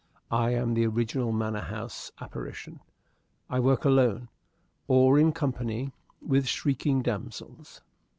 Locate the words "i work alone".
3.51-4.29